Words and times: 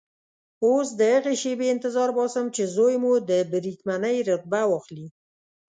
اوس 0.65 0.87
د 0.99 1.01
هغې 1.15 1.35
شېبې 1.41 1.67
انتظار 1.73 2.09
باسم 2.17 2.45
چې 2.55 2.63
زوی 2.75 2.95
مو 3.03 3.13
د 3.29 3.31
بریدمنۍ 3.51 4.17
رتبه 4.29 4.61
واخلي. 4.67 5.07